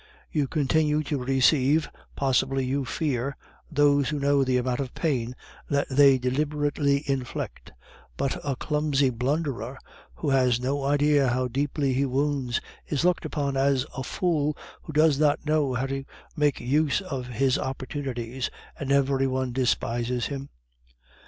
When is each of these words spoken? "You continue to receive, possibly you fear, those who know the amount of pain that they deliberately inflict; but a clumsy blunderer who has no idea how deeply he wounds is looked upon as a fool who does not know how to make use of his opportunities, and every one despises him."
"You 0.31 0.47
continue 0.47 1.03
to 1.03 1.23
receive, 1.23 1.87
possibly 2.15 2.65
you 2.65 2.85
fear, 2.85 3.37
those 3.69 4.09
who 4.09 4.17
know 4.19 4.43
the 4.43 4.57
amount 4.57 4.79
of 4.79 4.95
pain 4.95 5.35
that 5.69 5.85
they 5.91 6.17
deliberately 6.17 7.03
inflict; 7.05 7.71
but 8.17 8.35
a 8.43 8.55
clumsy 8.55 9.11
blunderer 9.11 9.77
who 10.15 10.31
has 10.31 10.59
no 10.59 10.85
idea 10.85 11.27
how 11.27 11.47
deeply 11.47 11.93
he 11.93 12.07
wounds 12.07 12.59
is 12.87 13.05
looked 13.05 13.25
upon 13.25 13.55
as 13.55 13.85
a 13.95 14.01
fool 14.03 14.57
who 14.81 14.91
does 14.91 15.19
not 15.19 15.45
know 15.45 15.75
how 15.75 15.85
to 15.85 16.03
make 16.35 16.59
use 16.59 17.01
of 17.01 17.27
his 17.27 17.59
opportunities, 17.59 18.49
and 18.79 18.91
every 18.91 19.27
one 19.27 19.51
despises 19.53 20.25
him." 20.25 20.49